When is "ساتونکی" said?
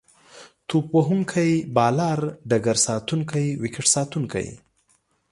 3.95-4.47